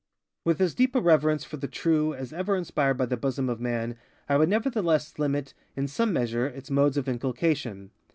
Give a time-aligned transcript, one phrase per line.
[0.43, 3.97] With as deep a reverence for the True as ever inspired the bosom of man,
[4.27, 7.91] I would nevertheless limit, in some measure, its modes of inculcation.